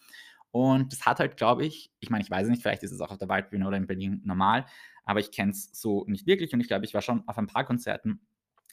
[0.50, 3.12] Und das hat halt, glaube ich, ich meine, ich weiß nicht, vielleicht ist es auch
[3.12, 4.66] auf der Waldbühne oder in Berlin normal,
[5.04, 7.46] aber ich kenne es so nicht wirklich und ich glaube, ich war schon auf ein
[7.46, 8.26] paar Konzerten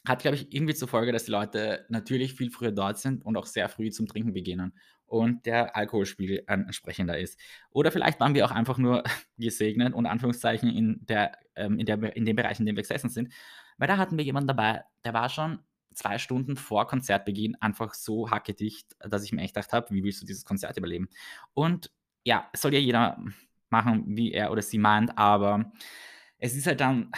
[0.06, 3.36] hat, glaube ich, irgendwie zur Folge, dass die Leute natürlich viel früher dort sind und
[3.36, 4.72] auch sehr früh zum Trinken beginnen
[5.06, 7.38] und der Alkoholspiegel entsprechender ist.
[7.70, 9.04] Oder vielleicht waren wir auch einfach nur
[9.38, 13.10] gesegnet und Anführungszeichen in, der, ähm, in, der, in dem Bereich, in dem wir gesessen
[13.10, 13.32] sind,
[13.78, 15.60] weil da hatten wir jemanden dabei, der war schon
[15.92, 20.22] zwei Stunden vor Konzertbeginn einfach so hackedicht, dass ich mir echt gedacht habe, wie willst
[20.22, 21.08] du dieses Konzert überleben?
[21.54, 21.90] Und
[22.24, 23.22] ja, soll ja jeder
[23.70, 25.72] machen, wie er oder sie meint, aber
[26.38, 27.10] es ist halt dann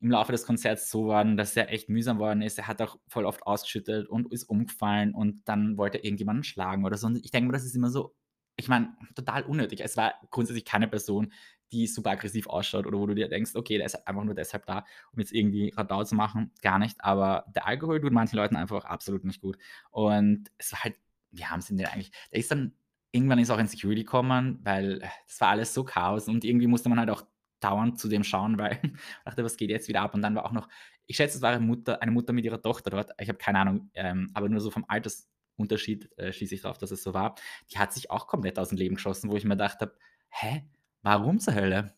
[0.00, 2.58] im Laufe des Konzerts so worden, dass er echt mühsam worden ist.
[2.58, 6.84] Er hat auch voll oft ausgeschüttet und ist umgefallen und dann wollte er irgendjemanden schlagen
[6.84, 7.06] oder so.
[7.06, 8.14] Und ich denke mir, das ist immer so,
[8.56, 9.80] ich meine, total unnötig.
[9.80, 11.32] Es war grundsätzlich keine Person,
[11.72, 14.66] die super aggressiv ausschaut oder wo du dir denkst, okay, der ist einfach nur deshalb
[14.66, 16.52] da, um jetzt irgendwie Radau zu machen.
[16.62, 16.96] Gar nicht.
[17.02, 19.58] Aber der Alkohol tut manchen Leuten einfach absolut nicht gut.
[19.90, 20.96] Und es war halt,
[21.30, 22.72] wir haben es denn eigentlich, der ist dann,
[23.12, 26.88] irgendwann ist auch ein Security gekommen, weil das war alles so Chaos und irgendwie musste
[26.88, 27.24] man halt auch
[27.66, 28.90] dauernd zu dem schauen, weil ich
[29.24, 30.14] dachte, was geht jetzt wieder ab?
[30.14, 30.68] Und dann war auch noch,
[31.06, 33.10] ich schätze, es war eine Mutter, eine Mutter mit ihrer Tochter dort.
[33.20, 36.90] Ich habe keine Ahnung, ähm, aber nur so vom Altersunterschied äh, schließe ich darauf, dass
[36.90, 37.34] es so war.
[37.70, 39.96] Die hat sich auch komplett aus dem Leben geschossen, wo ich mir gedacht habe,
[40.30, 40.64] hä,
[41.02, 41.94] warum zur Hölle?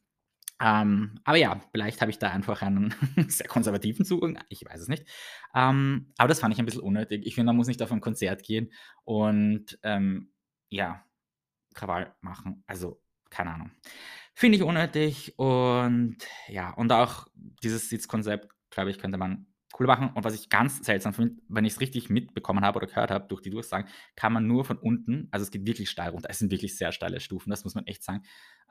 [0.61, 2.93] Ähm, aber ja, vielleicht habe ich da einfach einen
[3.29, 5.07] sehr konservativen Zugang, ich weiß es nicht.
[5.55, 7.27] Ähm, aber das fand ich ein bisschen unnötig.
[7.27, 8.73] Ich finde, man muss nicht auf ein Konzert gehen
[9.05, 10.33] und ähm,
[10.69, 11.05] ja,
[11.75, 12.65] Krawall machen.
[12.67, 13.01] Also,
[13.31, 13.71] keine Ahnung.
[14.39, 17.27] Finde ich unnötig und ja, und auch
[17.61, 19.49] dieses Sitzkonzept, glaube ich, könnte man
[19.81, 20.11] cool machen.
[20.15, 23.27] Und was ich ganz seltsam finde, wenn ich es richtig mitbekommen habe oder gehört habe
[23.27, 26.39] durch die Durchsagen, kann man nur von unten, also es geht wirklich steil runter, es
[26.39, 28.23] sind wirklich sehr steile Stufen, das muss man echt sagen,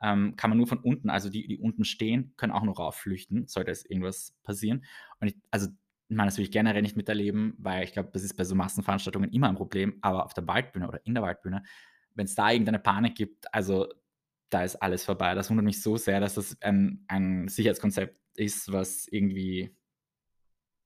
[0.01, 3.47] ähm, kann man nur von unten, also die, die unten stehen, können auch noch raufflüchten,
[3.47, 4.85] sollte es irgendwas passieren.
[5.19, 5.67] Und ich, also
[6.07, 9.33] meine, das will ich generell nicht miterleben, weil ich glaube, das ist bei so Massenveranstaltungen
[9.33, 11.63] immer ein Problem, aber auf der Waldbühne oder in der Waldbühne,
[12.15, 13.89] wenn es da irgendeine Panik gibt, also
[14.49, 15.33] da ist alles vorbei.
[15.35, 19.75] Das wundert mich so sehr, dass das ein, ein Sicherheitskonzept ist, was irgendwie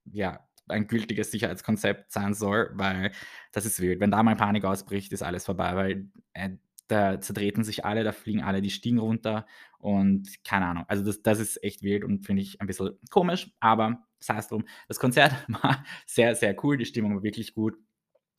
[0.05, 3.11] ja, ein gültiges Sicherheitskonzept sein soll, weil
[3.51, 3.99] das ist wild.
[3.99, 6.51] Wenn da mal Panik ausbricht, ist alles vorbei, weil äh,
[6.87, 9.45] da zertreten sich alle, da fliegen alle die Stiegen runter
[9.79, 10.85] und keine Ahnung.
[10.87, 14.47] Also das, das ist echt wild und finde ich ein bisschen komisch, aber sei es
[14.47, 14.65] drum.
[14.87, 17.77] Das Konzert war sehr, sehr cool, die Stimmung war wirklich gut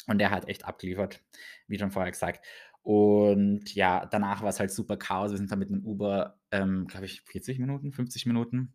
[0.06, 1.22] und er hat echt abgeliefert,
[1.66, 2.44] wie schon vorher gesagt.
[2.82, 5.30] Und ja, danach war es halt super Chaos.
[5.30, 8.74] Wir sind dann mit einem Uber, ähm, glaube ich, 40 Minuten, 50 Minuten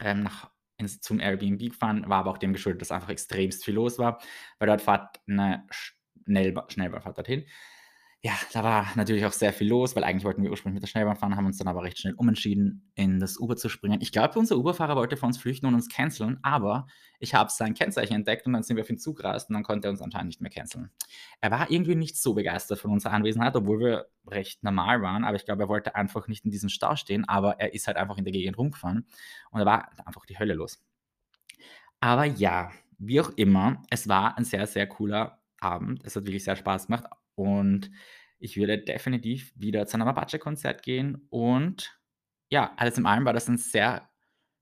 [0.00, 2.08] ähm, nach, ins, zum Airbnb gefahren.
[2.08, 4.20] War aber auch dem geschuldet, dass einfach extremst viel los war,
[4.58, 7.44] weil dort fährt eine Schnellba Schnellbahnfahrt dorthin
[8.24, 10.88] ja, da war natürlich auch sehr viel los, weil eigentlich wollten wir ursprünglich mit der
[10.88, 14.00] Schnellbahn fahren, haben uns dann aber recht schnell umentschieden, in das Uber zu springen.
[14.00, 16.86] Ich glaube, unser Uberfahrer wollte vor uns flüchten und uns canceln, aber
[17.18, 19.88] ich habe sein Kennzeichen entdeckt und dann sind wir auf ihn zugerast und dann konnte
[19.88, 20.90] er uns anscheinend nicht mehr canceln.
[21.40, 25.34] Er war irgendwie nicht so begeistert von unserer Anwesenheit, obwohl wir recht normal waren, aber
[25.34, 28.18] ich glaube, er wollte einfach nicht in diesem Stau stehen, aber er ist halt einfach
[28.18, 29.04] in der Gegend rumgefahren
[29.50, 30.80] und da war einfach die Hölle los.
[31.98, 36.04] Aber ja, wie auch immer, es war ein sehr, sehr cooler Abend.
[36.04, 37.90] Es hat wirklich sehr Spaß gemacht und
[38.38, 41.26] ich würde definitiv wieder zu einem Apache-Konzert gehen.
[41.30, 41.96] Und
[42.50, 44.10] ja, alles in allem war das ein sehr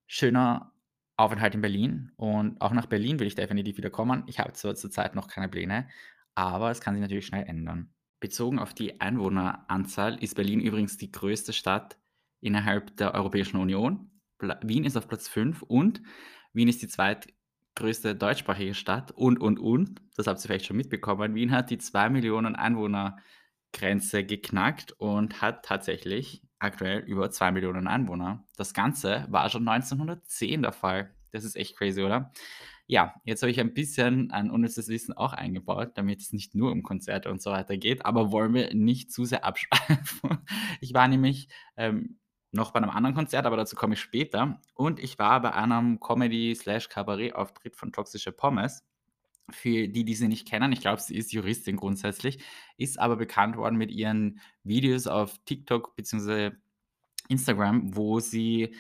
[0.07, 0.75] schöner
[1.17, 2.13] Aufenthalt in Berlin.
[2.17, 4.25] Und auch nach Berlin will ich definitiv wieder kommen.
[4.27, 5.89] Ich habe zwar zurzeit noch keine Pläne,
[6.35, 7.95] aber es kann sich natürlich schnell ändern.
[8.21, 11.99] Bezogen auf die Einwohneranzahl ist Berlin übrigens die größte Stadt
[12.41, 14.11] innerhalb der Europäischen Union.
[14.63, 16.03] Wien ist auf Platz 5 und
[16.53, 17.33] Wien ist die zweit
[17.75, 21.79] größte deutschsprachige Stadt und, und, und, das habt ihr vielleicht schon mitbekommen, Wien hat die
[21.79, 28.45] 2 Millionen Einwohner-Grenze geknackt und hat tatsächlich aktuell über 2 Millionen Einwohner.
[28.57, 31.15] Das Ganze war schon 1910 der Fall.
[31.33, 32.33] Das ist echt crazy, oder?
[32.87, 36.73] Ja, jetzt habe ich ein bisschen an unnützes Wissen auch eingebaut, damit es nicht nur
[36.73, 40.45] um Konzerte und so weiter geht, aber wollen wir nicht zu sehr abschweifen.
[40.81, 42.19] Ich war nämlich ähm,
[42.53, 44.61] noch bei einem anderen Konzert, aber dazu komme ich später.
[44.75, 48.85] Und ich war bei einem Comedy-Kabarett-Auftritt von Toxische Pommes.
[49.51, 52.39] Für die, die sie nicht kennen, ich glaube, sie ist Juristin grundsätzlich,
[52.77, 56.53] ist aber bekannt worden mit ihren Videos auf TikTok bzw.
[57.29, 58.75] Instagram, wo sie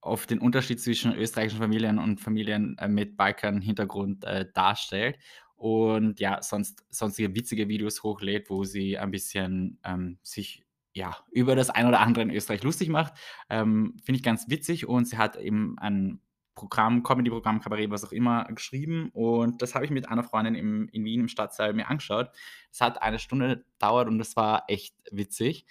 [0.00, 5.18] auf den Unterschied zwischen österreichischen Familien und Familien äh, mit Balkan-Hintergrund äh, darstellt
[5.56, 10.64] und ja, sonst sonstige witzige Videos hochlädt, wo sie ein bisschen ähm, sich
[10.98, 13.14] ja, über das ein oder andere in Österreich lustig macht.
[13.48, 16.20] Ähm, Finde ich ganz witzig und sie hat eben ein
[16.56, 20.88] Programm, Comedy-Programm, Kabarett, was auch immer, geschrieben und das habe ich mit einer Freundin im,
[20.88, 22.30] in Wien im Stadtsaal mir angeschaut.
[22.72, 25.66] Es hat eine Stunde gedauert und es war echt witzig.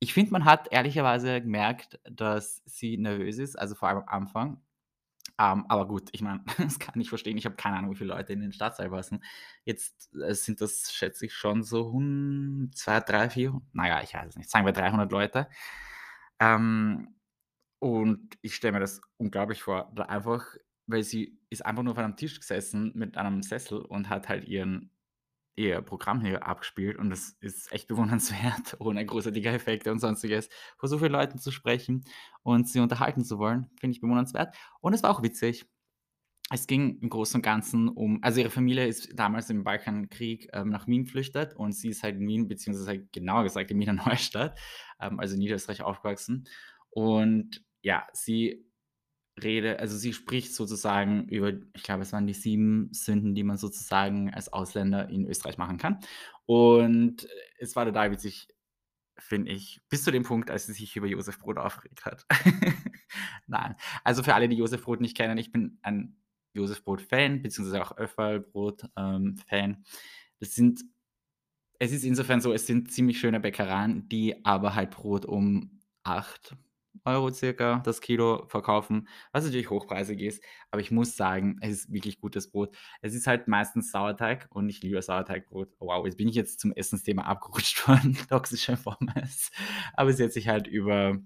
[0.00, 4.60] Ich finde, man hat ehrlicherweise gemerkt, dass sie nervös ist, also vor allem am Anfang.
[5.38, 7.36] Ähm, aber gut, ich meine, das kann ich verstehen.
[7.36, 9.24] Ich habe keine Ahnung, wie viele Leute in den Stadtsaal passen.
[9.64, 11.92] Jetzt äh, sind das, schätze ich, schon so
[12.72, 15.48] 2, 3, 4, naja, ich weiß es nicht, sagen wir 300 Leute.
[16.40, 17.14] Ähm,
[17.80, 20.46] und ich stelle mir das unglaublich vor, einfach,
[20.86, 24.46] weil sie ist einfach nur auf einem Tisch gesessen mit einem Sessel und hat halt
[24.46, 24.90] ihren
[25.56, 30.88] ihr Programm hier abgespielt und es ist echt bewundernswert, ohne großartige Effekte und sonstiges, vor
[30.88, 32.04] so vielen Leuten zu sprechen
[32.42, 34.54] und sie unterhalten zu wollen, finde ich bewundernswert.
[34.80, 35.66] Und es war auch witzig.
[36.50, 40.68] Es ging im Großen und Ganzen um, also ihre Familie ist damals im Balkankrieg ähm,
[40.68, 43.92] nach Wien geflüchtet und sie ist halt in Wien, beziehungsweise halt genauer gesagt in Wiener
[44.06, 44.58] Neustadt,
[45.00, 46.46] ähm, also in Niederösterreich aufgewachsen.
[46.90, 48.66] Und ja, sie
[49.42, 53.56] Rede, also sie spricht sozusagen über, ich glaube, es waren die sieben Sünden, die man
[53.56, 55.98] sozusagen als Ausländer in Österreich machen kann.
[56.46, 57.26] Und
[57.58, 58.48] es war total witzig,
[59.18, 62.26] finde ich, bis zu dem Punkt, als sie sich über Josef Brot aufgeregt hat.
[63.46, 66.16] Nein, also für alle, die Josef Brot nicht kennen, ich bin ein
[66.52, 69.34] Josef Brot-Fan, beziehungsweise auch Öffelbrot-Fan.
[69.50, 69.84] Ähm,
[70.38, 70.84] das sind,
[71.78, 76.56] es ist insofern so, es sind ziemlich schöne Bäckereien, die aber halt Brot um 8
[77.04, 80.42] Euro circa das Kilo verkaufen, was natürlich hochpreisig ist.
[80.70, 82.76] Aber ich muss sagen, es ist wirklich gutes Brot.
[83.02, 85.74] Es ist halt meistens Sauerteig und ich liebe Sauerteigbrot.
[85.78, 89.50] Oh, wow, jetzt bin ich jetzt zum Essensthema abgerutscht von toxischer Pommes.
[89.94, 91.18] Aber es hat sich halt über,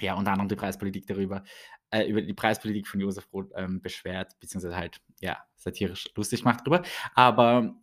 [0.00, 1.44] ja, unter anderem die Preispolitik darüber,
[1.90, 6.66] äh, über die Preispolitik von Josef Brot ähm, beschwert, beziehungsweise halt, ja, satirisch lustig macht
[6.66, 6.82] drüber.
[7.14, 7.74] Aber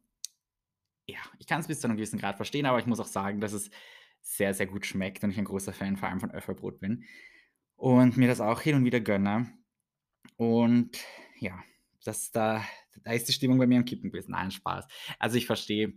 [1.08, 3.42] ja, ich kann es bis zu einem gewissen Grad verstehen, aber ich muss auch sagen,
[3.42, 3.70] dass es
[4.22, 7.06] sehr, sehr gut schmeckt und ich ein großer Fan vor allem von Öffelbrot bin
[7.76, 9.52] und mir das auch hin und wieder gönne.
[10.38, 10.98] Und
[11.40, 11.60] ja,
[12.04, 12.64] das, da,
[13.04, 14.32] da ist die Stimmung bei mir am Kippen gewesen.
[14.32, 14.88] Nein, Spaß.
[15.20, 15.94] Also ich verstehe,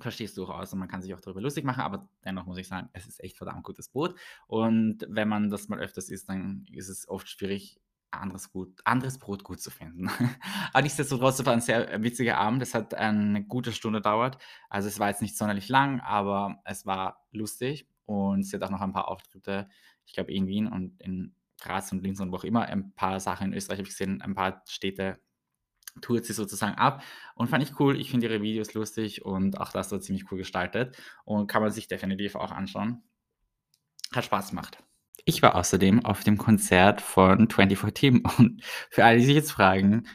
[0.00, 2.68] verstehe es durchaus und man kann sich auch darüber lustig machen, aber dennoch muss ich
[2.68, 4.18] sagen, es ist echt verdammt gutes Brot.
[4.46, 7.80] Und wenn man das mal öfters isst, dann ist es oft schwierig,
[8.12, 10.08] anderes, gut, anderes Brot gut zu finden.
[10.72, 12.62] Aber nichtsdestotrotz, es war ein sehr witziger Abend.
[12.62, 14.38] Es hat eine gute Stunde gedauert.
[14.68, 17.88] Also es war jetzt nicht sonderlich lang, aber es war lustig.
[18.06, 19.68] und sie hat auch noch ein paar Auftritte,
[20.06, 22.62] ich glaube in Wien und in Graz und Linz und wo auch immer.
[22.62, 25.20] Ein paar Sachen in Österreich habe ich gesehen, ein paar Städte
[26.00, 27.02] tourt sie sozusagen ab
[27.34, 27.98] und fand ich cool.
[28.00, 31.70] Ich finde ihre Videos lustig und auch das war ziemlich cool gestaltet und kann man
[31.70, 33.02] sich definitiv auch anschauen.
[34.12, 34.82] Hat Spaß gemacht.
[35.24, 39.52] Ich war außerdem auf dem Konzert von 24 Team und für alle, die sich jetzt
[39.52, 40.06] fragen,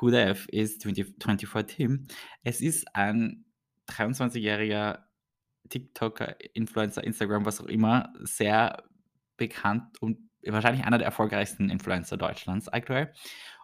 [0.00, 2.06] who the F ist 24 Team?
[2.42, 3.44] Es ist ein
[3.88, 5.00] 23-jähriger
[5.68, 8.84] TikToker, Influencer, Instagram, was auch immer, sehr
[9.36, 13.12] bekannt und wahrscheinlich einer der erfolgreichsten Influencer Deutschlands aktuell.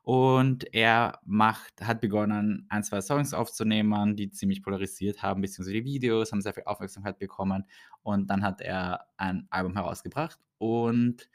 [0.08, 5.84] Und er macht, hat begonnen, ein, zwei Songs aufzunehmen, die ziemlich polarisiert haben, beziehungsweise die
[5.84, 7.66] Videos haben sehr viel Aufmerksamkeit bekommen.
[8.02, 11.28] Und dann hat er ein Album herausgebracht und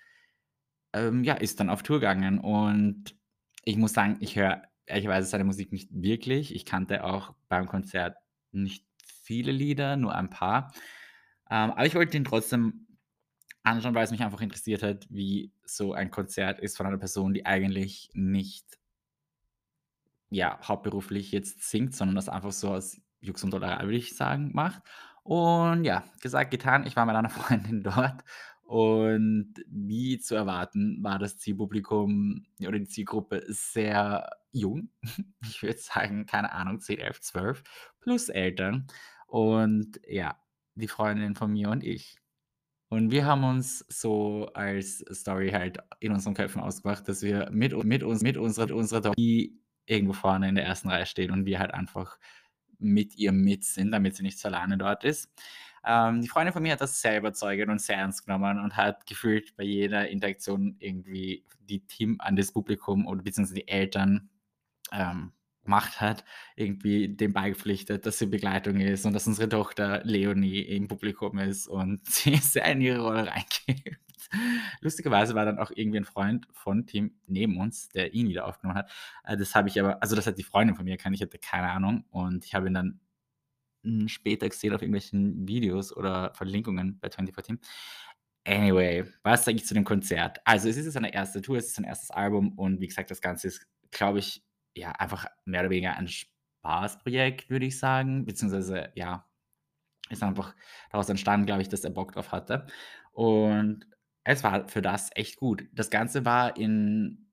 [0.93, 2.39] ähm, ja, ist dann auf Tour gegangen.
[2.39, 3.15] Und
[3.63, 6.55] ich muss sagen, ich höre ehrlicherweise seine Musik nicht wirklich.
[6.55, 8.17] Ich kannte auch beim Konzert
[8.53, 10.73] nicht viele Lieder, nur ein paar.
[11.47, 12.82] Ähm, aber ich wollte ihn trotzdem
[13.63, 17.33] anschauen, weil es mich einfach interessiert hat, wie so ein Konzert ist von einer Person,
[17.33, 18.65] die eigentlich nicht
[20.29, 24.51] ja, hauptberuflich jetzt singt, sondern das einfach so aus Jux und Dollerei, würde ich sagen,
[24.53, 24.81] macht.
[25.23, 28.23] Und ja, gesagt, getan, ich war mit einer Freundin dort
[28.73, 34.89] und wie zu erwarten, war das Zielpublikum oder die Zielgruppe sehr jung.
[35.47, 37.63] Ich würde sagen, keine Ahnung, 10, 11, 12
[37.99, 38.87] plus Eltern.
[39.27, 40.39] Und ja,
[40.75, 42.17] die Freundin von mir und ich.
[42.93, 47.73] Und wir haben uns so als Story halt in unseren Köpfen ausgemacht, dass wir mit,
[47.83, 49.19] mit, uns, mit unserer, unserer Tochter,
[49.87, 52.19] irgendwo vorne in der ersten Reihe steht und wir halt einfach
[52.77, 55.27] mit ihr mit sind, damit sie nicht so alleine dort ist.
[55.83, 59.07] Ähm, die Freundin von mir hat das sehr überzeugend und sehr ernst genommen und hat
[59.07, 64.29] gefühlt bei jeder Interaktion irgendwie die Team an das Publikum oder beziehungsweise die Eltern
[64.91, 65.31] ähm,
[65.63, 70.87] gemacht hat, irgendwie dem beipflichtet, dass sie Begleitung ist und dass unsere Tochter Leonie im
[70.87, 73.99] Publikum ist und sie sehr in ihre Rolle reingibt.
[74.81, 78.79] Lustigerweise war dann auch irgendwie ein Freund von Tim neben uns, der ihn wieder aufgenommen
[78.79, 78.91] hat.
[79.23, 81.37] Äh, das habe ich aber, also das hat die Freundin von mir kann, ich hatte
[81.37, 82.99] keine Ahnung und ich habe ihn dann
[84.07, 87.59] später gesehen auf irgendwelchen Videos oder Verlinkungen bei 24 Team.
[88.45, 90.39] Anyway, was sage ich zu dem Konzert?
[90.45, 93.21] Also es ist seine erste Tour, es ist sein erstes Album und wie gesagt, das
[93.21, 94.43] Ganze ist, glaube ich,
[94.75, 99.27] ja, einfach mehr oder weniger ein Spaßprojekt, würde ich sagen, beziehungsweise, ja,
[100.09, 100.55] ist einfach
[100.91, 102.67] daraus entstanden, glaube ich, dass er Bock drauf hatte.
[103.11, 103.87] Und
[104.23, 105.65] es war für das echt gut.
[105.73, 107.29] Das Ganze war in,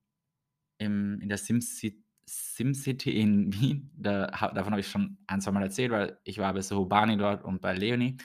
[0.78, 3.90] im, in der SimCity, SimCity in Wien.
[3.96, 7.44] Da, davon habe ich schon ein, zwei Mal erzählt, weil ich war bei Sohobani dort
[7.44, 8.16] und bei Leonie.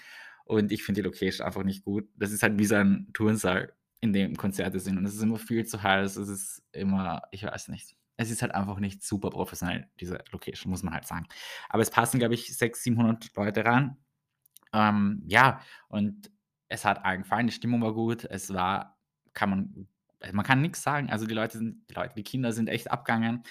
[0.45, 2.07] Und ich finde die Location einfach nicht gut.
[2.15, 4.97] Das ist halt wie so ein Turnsaal, in dem Konzerte sind.
[4.97, 6.17] Und es ist immer viel zu heiß.
[6.17, 10.69] Es ist immer, ich weiß nicht es ist halt einfach nicht super professionell, diese Location,
[10.71, 11.27] muss man halt sagen.
[11.69, 13.97] Aber es passen, glaube ich, 600, 700 Leute rein.
[14.73, 16.31] Ähm, ja, und
[16.67, 18.97] es hat allen gefallen, die Stimmung war gut, es war,
[19.33, 19.87] kann man,
[20.31, 23.43] man kann nichts sagen, also die Leute sind, die Leute, die Kinder sind echt abgegangen.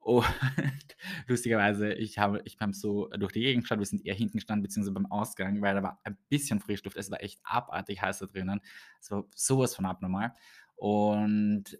[0.00, 0.26] Und
[1.28, 4.62] lustigerweise, ich habe, ich habe so durch die Gegend geschaut, wir sind eher hinten gestanden,
[4.62, 8.26] beziehungsweise beim Ausgang, weil da war ein bisschen Frischluft, es war echt abartig heiß da
[8.26, 8.60] drinnen.
[9.00, 10.34] Es war sowas von abnormal.
[10.74, 11.78] Und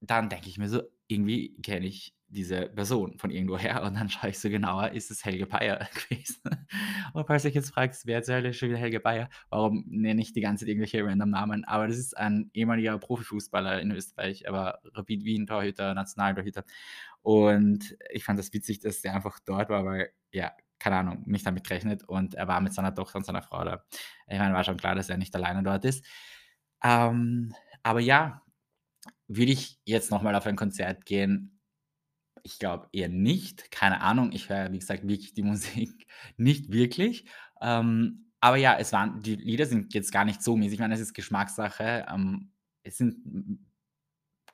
[0.00, 4.30] dann denke ich mir so, irgendwie kenne ich diese Person von irgendwoher und dann schaue
[4.30, 6.42] ich so genauer, ist es Helge Bayer gewesen.
[7.12, 10.20] Und falls ich jetzt fragst, wer zur Hölle ist schon wieder Helge Bayer, warum nenne
[10.20, 11.64] ich die ganze Zeit irgendwelche random Namen?
[11.64, 16.64] Aber das ist ein ehemaliger Profifußballer in Österreich, aber Rapid Wien, Torhüter, Nationaltorhüter.
[17.22, 21.46] Und ich fand das witzig, dass der einfach dort war, weil, ja, keine Ahnung, nicht
[21.46, 23.84] damit gerechnet und er war mit seiner Tochter und seiner Frau da.
[24.28, 26.04] Ich meine, war schon klar, dass er nicht alleine dort ist.
[26.82, 28.42] Ähm, aber ja,
[29.28, 31.60] würde ich jetzt nochmal auf ein Konzert gehen?
[32.42, 33.70] Ich glaube eher nicht.
[33.70, 34.32] Keine Ahnung.
[34.32, 36.06] Ich höre, wie gesagt, wirklich die Musik
[36.36, 37.26] nicht wirklich.
[37.60, 40.74] Ähm, aber ja, es waren, die Lieder sind jetzt gar nicht so mäßig.
[40.74, 42.06] Ich meine, es ist Geschmackssache.
[42.12, 43.60] Ähm, es sind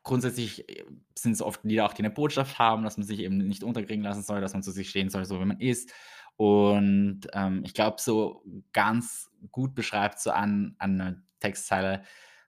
[0.02, 0.84] grundsätzlich äh,
[1.18, 4.04] sind es oft Lieder auch, die eine Botschaft haben, dass man sich eben nicht unterkriegen
[4.04, 5.92] lassen soll, dass man zu sich stehen soll, so wie man ist.
[6.36, 12.02] Und ähm, ich glaube, so ganz gut beschreibt so an, an einer Textzeile,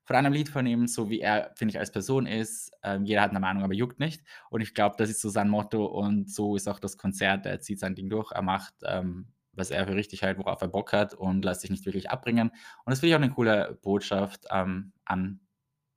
[0.04, 2.72] von einem Lied von ihm, so wie er, finde ich, als Person ist.
[2.82, 4.22] Ähm, jeder hat eine Meinung, aber juckt nicht.
[4.50, 7.46] Und ich glaube, das ist so sein Motto und so ist auch das Konzert.
[7.46, 10.68] Er zieht sein Ding durch, er macht, ähm, was er für richtig hält, worauf er
[10.68, 12.48] Bock hat und lässt sich nicht wirklich abbringen.
[12.48, 15.40] Und das finde ich auch eine coole Botschaft ähm, an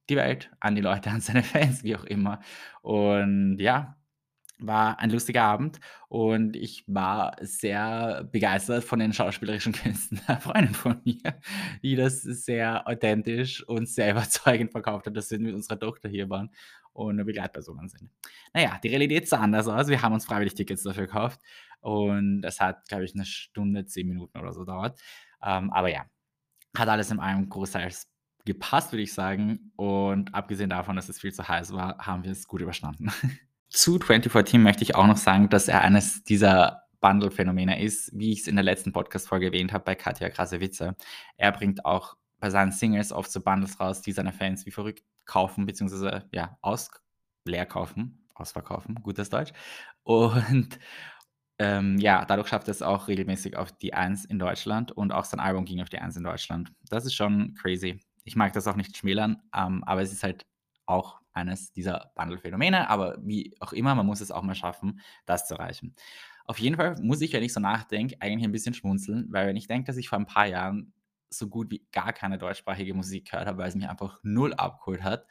[0.10, 2.42] die Welt, an die Leute, an seine Fans, wie auch immer.
[2.82, 3.98] Und ja,
[4.60, 10.74] war ein lustiger Abend und ich war sehr begeistert von den schauspielerischen Künsten der Freundin
[10.74, 11.40] von mir,
[11.84, 16.30] die das sehr authentisch und sehr überzeugend verkauft hat, dass wir mit unserer Tochter hier
[16.30, 16.50] waren
[16.94, 18.10] und eine Begleitpersonen sind.
[18.54, 19.88] Naja, die Realität sah anders aus.
[19.88, 21.42] Wir haben uns freiwillig Tickets dafür gekauft
[21.82, 25.00] und das hat, glaube ich, eine Stunde, zehn Minuten oder so dauert.
[25.44, 26.06] Ähm, aber ja,
[26.78, 28.10] hat alles in allem großteils
[28.46, 29.72] gepasst, würde ich sagen.
[29.76, 33.12] Und abgesehen davon, dass es viel zu heiß war, haben wir es gut überstanden.
[33.70, 38.32] Zu 24 Team möchte ich auch noch sagen, dass er eines dieser Bundle-Phänomene ist, wie
[38.32, 40.96] ich es in der letzten Podcast-Folge erwähnt habe bei Katja Krasewitze.
[41.38, 45.04] Er bringt auch bei seinen Singles oft so Bundles raus, die seine Fans wie verrückt
[45.26, 46.90] kaufen, beziehungsweise ja, aus
[47.46, 49.52] leer kaufen, ausverkaufen, gutes Deutsch.
[50.04, 50.80] Und
[51.60, 55.26] ähm, ja, dadurch schafft er es auch regelmäßig auf die 1 in Deutschland und auch
[55.26, 56.74] sein Album ging auf die 1 in Deutschland.
[56.90, 58.00] Das ist schon crazy.
[58.24, 60.46] Ich mag das auch nicht schmälern, ähm, aber es ist halt
[60.86, 65.48] auch eines dieser Bundle-Phänomene, aber wie auch immer, man muss es auch mal schaffen, das
[65.48, 65.96] zu erreichen.
[66.46, 69.56] Auf jeden Fall muss ich, wenn ich so nachdenke, eigentlich ein bisschen schmunzeln, weil wenn
[69.56, 70.94] ich denke, dass ich vor ein paar Jahren
[71.30, 75.04] so gut wie gar keine deutschsprachige Musik gehört habe, weil es mich einfach null abgeholt
[75.04, 75.28] hat,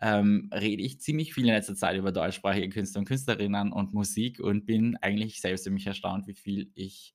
[0.00, 4.40] ähm, rede ich ziemlich viel in letzter Zeit über deutschsprachige Künstler und Künstlerinnen und Musik
[4.40, 7.14] und bin eigentlich selbst für mich erstaunt, wie viel ich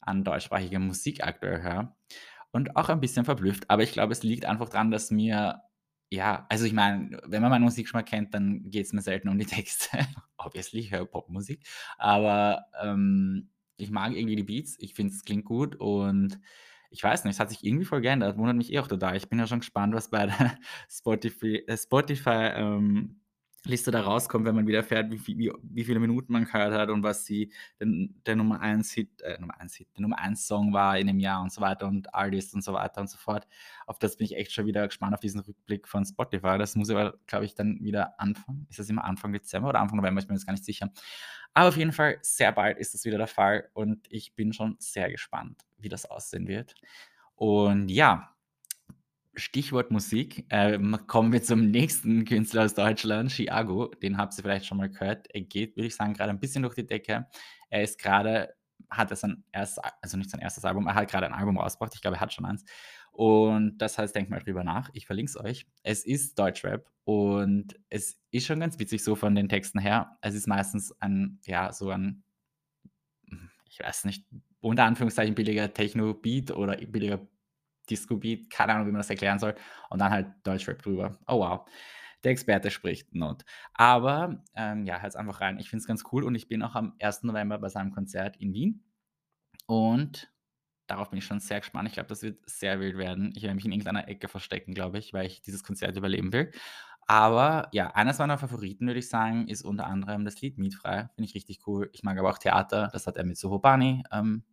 [0.00, 1.96] an deutschsprachiger Musik aktuell höre.
[2.52, 3.70] Und auch ein bisschen verblüfft.
[3.70, 5.62] Aber ich glaube, es liegt einfach daran, dass mir,
[6.12, 9.38] ja, also ich meine, wenn man meinen Musikgeschmack kennt, dann geht es mir selten um
[9.38, 9.88] die Texte.
[10.36, 11.64] Obviously, ich höre Popmusik.
[11.96, 13.48] Aber ähm,
[13.78, 14.76] ich mag irgendwie die Beats.
[14.78, 16.38] Ich finde, es klingt gut und
[16.90, 18.36] ich weiß nicht, es hat sich irgendwie voll geändert.
[18.36, 19.16] Wundert mich eh auch total.
[19.16, 20.58] Ich bin ja schon gespannt, was bei der
[20.90, 23.21] Spotify, äh, Spotify ähm,
[23.64, 26.90] Liste da rauskommt, wenn man wieder fährt, wie, wie, wie viele Minuten man gehört hat
[26.90, 30.46] und was sie den, der Nummer 1 Hit, äh, Nummer 1 Hit, der Nummer 1
[30.46, 33.18] Song war in dem Jahr und so weiter und Artist und so weiter und so
[33.18, 33.46] fort.
[33.86, 36.58] Auf das bin ich echt schon wieder gespannt auf diesen Rückblick von Spotify.
[36.58, 38.66] Das muss aber, glaube ich, dann wieder anfangen.
[38.68, 40.20] Ist das immer Anfang Dezember oder Anfang November?
[40.20, 40.90] Ich bin mir jetzt gar nicht sicher.
[41.54, 44.76] Aber auf jeden Fall, sehr bald ist das wieder der Fall und ich bin schon
[44.78, 46.74] sehr gespannt, wie das aussehen wird.
[47.36, 48.31] Und ja,
[49.34, 50.46] Stichwort Musik.
[50.50, 53.86] Ähm, kommen wir zum nächsten Künstler aus Deutschland, Chiago.
[54.02, 55.26] Den habt ihr vielleicht schon mal gehört.
[55.32, 57.26] Er geht, würde ich sagen, gerade ein bisschen durch die Decke.
[57.70, 58.54] Er ist gerade,
[58.90, 61.94] hat er sein erstes, also nicht sein erstes Album, er hat gerade ein Album rausgebracht.
[61.94, 62.64] Ich glaube, er hat schon eins.
[63.10, 64.90] Und das heißt, denkt mal drüber nach.
[64.92, 65.66] Ich verlinke es euch.
[65.82, 70.16] Es ist Deutschrap und es ist schon ganz witzig so von den Texten her.
[70.20, 72.22] Es ist meistens ein, ja, so ein,
[73.68, 74.26] ich weiß nicht,
[74.60, 77.26] unter Anführungszeichen billiger Techno-Beat oder billiger
[77.90, 79.54] Disco-Beat, keine Ahnung, wie man das erklären soll,
[79.90, 81.18] und dann halt Deutschrap drüber.
[81.26, 81.68] Oh wow.
[82.24, 83.44] Der Experte spricht not.
[83.74, 85.58] Aber ähm, ja, halt einfach rein.
[85.58, 87.24] Ich finde es ganz cool und ich bin auch am 1.
[87.24, 88.84] November bei seinem Konzert in Wien.
[89.66, 90.32] Und
[90.86, 91.88] darauf bin ich schon sehr gespannt.
[91.88, 93.32] Ich glaube, das wird sehr wild werden.
[93.34, 96.52] Ich werde mich in irgendeiner Ecke verstecken, glaube ich, weil ich dieses Konzert überleben will.
[97.06, 101.08] Aber ja, eines meiner Favoriten, würde ich sagen, ist unter anderem das Lied Mietfrei.
[101.14, 101.90] Finde ich richtig cool.
[101.92, 102.88] Ich mag aber auch Theater.
[102.92, 104.44] Das hat er mit Sohobani ähm,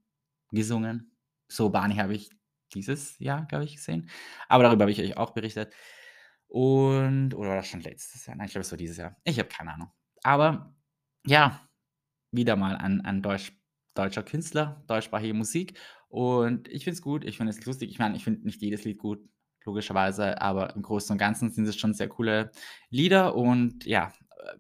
[0.52, 1.16] gesungen.
[1.48, 2.30] Sohobani habe ich
[2.70, 4.10] dieses Jahr, glaube ich, gesehen.
[4.48, 5.74] Aber darüber habe ich euch auch berichtet.
[6.48, 8.36] Und, oder war das schon letztes Jahr?
[8.36, 9.16] Nein, ich glaube, es war dieses Jahr.
[9.24, 9.92] Ich habe keine Ahnung.
[10.24, 10.76] Aber
[11.26, 11.62] ja,
[12.32, 13.54] wieder mal ein, ein Deutsch,
[13.94, 15.80] deutscher Künstler, deutschsprachige Musik.
[16.08, 17.92] Und ich finde es gut, ich finde es lustig.
[17.92, 19.20] Ich meine, ich finde nicht jedes Lied gut,
[19.64, 22.52] logischerweise, aber im Großen und Ganzen sind es schon sehr coole
[22.90, 23.36] Lieder.
[23.36, 24.12] Und ja,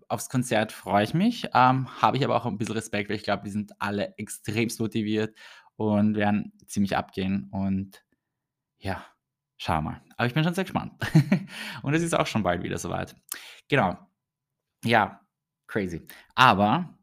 [0.08, 1.45] aufs Konzert freue ich mich.
[1.54, 4.80] Ähm, Habe ich aber auch ein bisschen Respekt, weil ich glaube, die sind alle extremst
[4.80, 5.36] motiviert
[5.80, 7.48] und werden ziemlich abgehen.
[7.52, 8.04] Und
[8.80, 9.06] ja,
[9.58, 10.02] schauen wir mal.
[10.18, 10.94] Aber ich bin schon sehr gespannt.
[11.84, 13.15] und es ist auch schon bald wieder soweit.
[13.70, 13.98] Genau.
[14.84, 15.22] Ja,
[15.68, 16.06] crazy.
[16.36, 16.98] Aber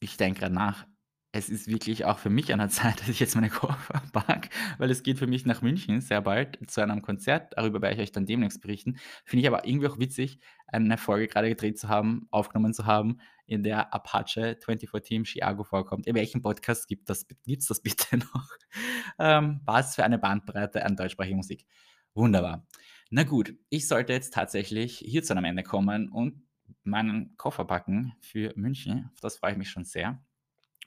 [0.00, 0.86] ich denke gerade nach,
[1.32, 4.50] es ist wirklich auch für mich an der Zeit, dass ich jetzt meine Koffer packe,
[4.76, 7.54] weil es geht für mich nach München sehr bald zu einem Konzert.
[7.56, 8.98] Darüber werde ich euch dann demnächst berichten.
[9.24, 13.18] Finde ich aber irgendwie auch witzig, eine Folge gerade gedreht zu haben, aufgenommen zu haben,
[13.46, 16.06] in der Apache 24 Team Chiago vorkommt.
[16.06, 18.48] In welchem Podcast gibt es das, das bitte noch?
[19.18, 21.66] Ähm, was für eine Bandbreite an deutschsprachiger Musik.
[22.14, 22.66] Wunderbar.
[23.10, 26.42] Na gut, ich sollte jetzt tatsächlich hier zu einem Ende kommen und
[26.82, 29.10] meinen Koffer packen für München.
[29.12, 30.22] Auf das freue ich mich schon sehr.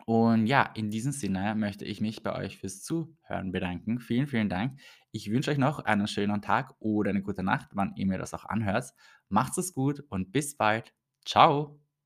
[0.06, 4.00] Und ja, in diesem Sinne möchte ich mich bei euch fürs Zuhören bedanken.
[4.00, 4.80] Vielen, vielen Dank.
[5.12, 8.34] Ich wünsche euch noch einen schönen Tag oder eine gute Nacht, wann ihr mir das
[8.34, 8.94] auch anhört.
[9.28, 10.94] Macht's es gut und bis bald.
[11.26, 11.80] Ciao.